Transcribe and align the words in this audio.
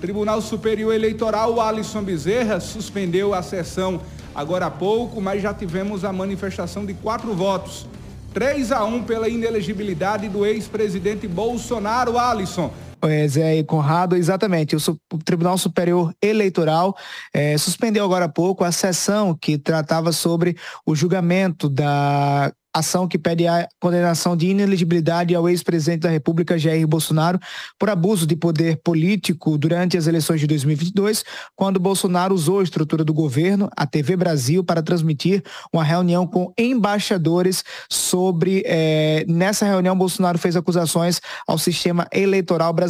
Tribunal 0.00 0.40
Superior 0.40 0.94
Eleitoral, 0.94 1.60
Alisson 1.60 2.02
Bezerra, 2.02 2.60
suspendeu 2.60 3.34
a 3.34 3.42
sessão 3.42 4.00
agora 4.32 4.66
há 4.66 4.70
pouco, 4.70 5.20
mas 5.20 5.42
já 5.42 5.52
tivemos 5.52 6.04
a 6.04 6.12
manifestação 6.12 6.86
de 6.86 6.94
quatro 6.94 7.34
votos. 7.34 7.84
3 8.32 8.70
a 8.70 8.84
1 8.84 9.02
pela 9.02 9.28
inelegibilidade 9.28 10.28
do 10.28 10.46
ex-presidente 10.46 11.26
Bolsonaro, 11.26 12.16
Alisson. 12.16 12.72
É, 13.02 13.28
Zé 13.28 13.56
e 13.58 13.64
Conrado, 13.64 14.16
exatamente. 14.16 14.76
O, 14.76 15.18
Tribunal 15.24 15.58
Superior 15.58 16.12
Eleitoral 16.22 16.96
é, 17.32 17.56
suspendeu 17.56 18.04
agora 18.04 18.24
há 18.24 18.28
pouco 18.28 18.64
a 18.64 18.72
sessão 18.72 19.34
que 19.34 19.58
tratava 19.58 20.12
sobre 20.12 20.56
o 20.84 20.94
julgamento 20.94 21.68
da 21.68 22.52
ação 22.72 23.08
que 23.08 23.18
pede 23.18 23.46
a 23.46 23.66
condenação 23.80 24.36
de 24.36 24.48
inelegibilidade 24.48 25.34
ao 25.34 25.48
ex-presidente 25.48 26.00
da 26.00 26.10
República, 26.10 26.58
Jair 26.58 26.86
Bolsonaro, 26.86 27.38
por 27.78 27.90
abuso 27.90 28.26
de 28.26 28.36
poder 28.36 28.80
político 28.82 29.56
durante 29.56 29.96
as 29.96 30.06
eleições 30.06 30.40
de 30.40 30.46
2022, 30.46 31.24
quando 31.56 31.80
Bolsonaro 31.80 32.34
usou 32.34 32.60
a 32.60 32.62
estrutura 32.62 33.04
do 33.04 33.14
governo, 33.14 33.68
a 33.76 33.86
TV 33.86 34.16
Brasil, 34.16 34.62
para 34.62 34.82
transmitir 34.82 35.42
uma 35.72 35.84
reunião 35.84 36.26
com 36.26 36.52
embaixadores 36.56 37.64
sobre. 37.90 38.62
Eh, 38.66 39.24
nessa 39.28 39.66
reunião, 39.66 39.96
Bolsonaro 39.96 40.38
fez 40.38 40.56
acusações 40.56 41.20
ao 41.46 41.58
sistema 41.58 42.06
eleitoral 42.12 42.72
brasileiro. 42.72 42.87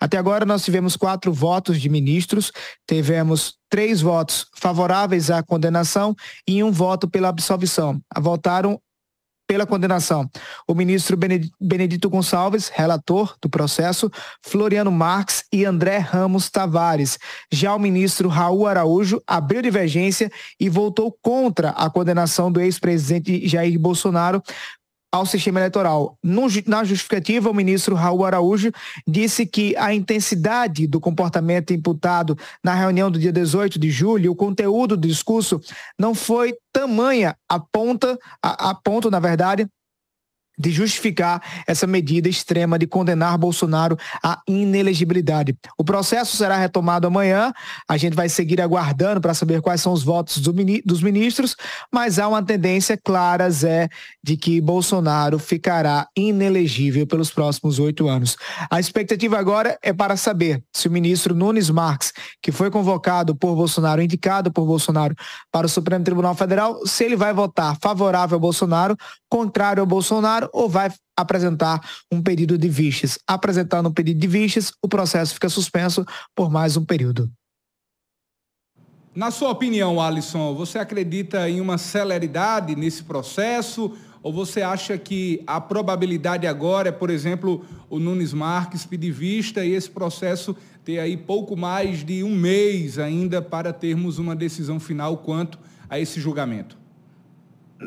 Até 0.00 0.18
agora, 0.18 0.44
nós 0.44 0.64
tivemos 0.64 0.96
quatro 0.96 1.32
votos 1.32 1.80
de 1.80 1.88
ministros, 1.88 2.52
tivemos 2.86 3.54
três 3.70 4.00
votos 4.00 4.46
favoráveis 4.56 5.30
à 5.30 5.42
condenação 5.42 6.14
e 6.46 6.62
um 6.62 6.70
voto 6.70 7.08
pela 7.08 7.28
absolvição. 7.28 8.00
Votaram 8.18 8.80
pela 9.52 9.66
condenação. 9.66 10.30
O 10.66 10.74
ministro 10.74 11.14
Benedito 11.60 12.08
Gonçalves, 12.08 12.68
relator 12.68 13.36
do 13.42 13.50
processo, 13.50 14.10
Floriano 14.42 14.90
Marques 14.90 15.44
e 15.52 15.64
André 15.64 15.98
Ramos 15.98 16.48
Tavares. 16.48 17.18
Já 17.50 17.74
o 17.74 17.78
ministro 17.78 18.30
Raul 18.30 18.66
Araújo 18.66 19.22
abriu 19.26 19.60
divergência 19.60 20.30
e 20.58 20.70
votou 20.70 21.14
contra 21.20 21.70
a 21.70 21.90
condenação 21.90 22.50
do 22.50 22.60
ex-presidente 22.60 23.46
Jair 23.46 23.78
Bolsonaro 23.78 24.42
ao 25.12 25.26
sistema 25.26 25.60
eleitoral. 25.60 26.16
No, 26.22 26.46
na 26.66 26.82
justificativa, 26.82 27.50
o 27.50 27.54
ministro 27.54 27.94
Raul 27.94 28.24
Araújo 28.24 28.72
disse 29.06 29.44
que 29.44 29.76
a 29.76 29.94
intensidade 29.94 30.86
do 30.86 30.98
comportamento 30.98 31.74
imputado 31.74 32.36
na 32.64 32.74
reunião 32.74 33.10
do 33.10 33.18
dia 33.18 33.32
18 33.32 33.78
de 33.78 33.90
julho, 33.90 34.32
o 34.32 34.36
conteúdo 34.36 34.96
do 34.96 35.06
discurso, 35.06 35.60
não 35.98 36.14
foi 36.14 36.54
tamanha 36.72 37.36
a, 37.46 37.60
ponta, 37.60 38.18
a, 38.42 38.70
a 38.70 38.74
ponto, 38.74 39.10
na 39.10 39.20
verdade, 39.20 39.68
de 40.58 40.70
justificar 40.70 41.42
essa 41.66 41.86
medida 41.86 42.28
extrema 42.28 42.78
de 42.78 42.86
condenar 42.86 43.38
Bolsonaro 43.38 43.96
à 44.22 44.40
inelegibilidade. 44.46 45.56
O 45.78 45.84
processo 45.84 46.36
será 46.36 46.56
retomado 46.56 47.06
amanhã. 47.06 47.52
A 47.88 47.96
gente 47.96 48.14
vai 48.14 48.28
seguir 48.28 48.60
aguardando 48.60 49.20
para 49.20 49.34
saber 49.34 49.60
quais 49.60 49.80
são 49.80 49.92
os 49.92 50.02
votos 50.02 50.38
do, 50.38 50.52
dos 50.84 51.02
ministros, 51.02 51.56
mas 51.92 52.18
há 52.18 52.28
uma 52.28 52.42
tendência 52.42 52.96
clara, 52.96 53.50
Zé, 53.50 53.88
de 54.22 54.36
que 54.36 54.60
Bolsonaro 54.60 55.38
ficará 55.38 56.06
inelegível 56.16 57.06
pelos 57.06 57.30
próximos 57.30 57.78
oito 57.78 58.08
anos. 58.08 58.36
A 58.70 58.78
expectativa 58.78 59.38
agora 59.38 59.78
é 59.82 59.92
para 59.92 60.16
saber 60.16 60.62
se 60.72 60.88
o 60.88 60.90
ministro 60.90 61.34
Nunes 61.34 61.70
Marques, 61.70 62.12
que 62.42 62.52
foi 62.52 62.70
convocado 62.70 63.34
por 63.34 63.54
Bolsonaro, 63.54 64.02
indicado 64.02 64.52
por 64.52 64.66
Bolsonaro 64.66 65.14
para 65.50 65.66
o 65.66 65.70
Supremo 65.70 66.04
Tribunal 66.04 66.34
Federal, 66.34 66.86
se 66.86 67.04
ele 67.04 67.16
vai 67.16 67.32
votar 67.32 67.76
favorável 67.80 68.36
ao 68.36 68.40
Bolsonaro, 68.40 68.96
contrário 69.28 69.80
ao 69.80 69.86
Bolsonaro 69.86 70.41
ou 70.52 70.68
vai 70.68 70.92
apresentar 71.16 71.80
um 72.10 72.22
pedido 72.22 72.56
de 72.56 72.68
vistas. 72.68 73.18
Apresentando 73.26 73.88
um 73.88 73.92
pedido 73.92 74.18
de 74.18 74.26
vistas, 74.26 74.72
o 74.82 74.88
processo 74.88 75.34
fica 75.34 75.48
suspenso 75.48 76.04
por 76.34 76.50
mais 76.50 76.76
um 76.76 76.84
período. 76.84 77.30
Na 79.14 79.30
sua 79.30 79.50
opinião, 79.50 80.00
Alisson, 80.00 80.54
você 80.54 80.78
acredita 80.78 81.48
em 81.48 81.60
uma 81.60 81.76
celeridade 81.76 82.74
nesse 82.74 83.02
processo? 83.02 83.92
Ou 84.22 84.32
você 84.32 84.62
acha 84.62 84.96
que 84.96 85.42
a 85.46 85.60
probabilidade 85.60 86.46
agora 86.46 86.88
é, 86.88 86.92
por 86.92 87.10
exemplo, 87.10 87.62
o 87.90 87.98
Nunes 87.98 88.32
Marques 88.32 88.86
pedir 88.86 89.10
vista 89.10 89.64
e 89.64 89.72
esse 89.72 89.90
processo 89.90 90.56
ter 90.84 90.98
aí 90.98 91.16
pouco 91.16 91.56
mais 91.56 92.04
de 92.04 92.24
um 92.24 92.34
mês 92.34 92.98
ainda 92.98 93.42
para 93.42 93.72
termos 93.72 94.18
uma 94.18 94.34
decisão 94.34 94.80
final 94.80 95.18
quanto 95.18 95.58
a 95.90 95.98
esse 95.98 96.20
julgamento? 96.20 96.81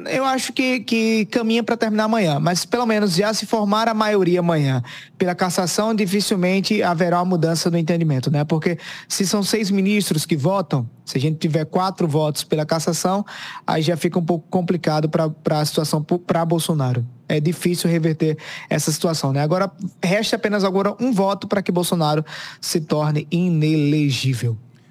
Eu 0.07 0.25
acho 0.25 0.51
que, 0.53 0.79
que 0.81 1.25
caminha 1.25 1.63
para 1.63 1.77
terminar 1.77 2.05
amanhã, 2.05 2.39
mas 2.39 2.65
pelo 2.65 2.85
menos 2.85 3.15
já 3.15 3.33
se 3.33 3.45
formar 3.45 3.87
a 3.87 3.93
maioria 3.93 4.39
amanhã 4.39 4.83
pela 5.17 5.33
cassação, 5.33 5.93
dificilmente 5.93 6.83
haverá 6.83 7.19
uma 7.19 7.25
mudança 7.25 7.69
no 7.69 7.77
entendimento, 7.77 8.29
né? 8.29 8.43
Porque 8.43 8.77
se 9.07 9.25
são 9.25 9.41
seis 9.43 9.71
ministros 9.71 10.25
que 10.25 10.35
votam, 10.35 10.89
se 11.05 11.17
a 11.17 11.21
gente 11.21 11.37
tiver 11.37 11.65
quatro 11.65 12.07
votos 12.07 12.43
pela 12.43 12.65
cassação, 12.65 13.25
aí 13.65 13.81
já 13.81 13.95
fica 13.95 14.19
um 14.19 14.25
pouco 14.25 14.47
complicado 14.49 15.09
para 15.09 15.59
a 15.59 15.65
situação 15.65 16.03
para 16.03 16.45
Bolsonaro. 16.45 17.05
É 17.27 17.39
difícil 17.39 17.89
reverter 17.89 18.37
essa 18.69 18.91
situação, 18.91 19.33
né? 19.33 19.41
Agora 19.41 19.71
resta 20.03 20.35
apenas 20.35 20.63
agora 20.63 20.95
um 20.99 21.11
voto 21.11 21.47
para 21.47 21.61
que 21.61 21.71
Bolsonaro 21.71 22.23
se 22.61 22.81
torne 22.81 23.27
inelegível. 23.31 24.57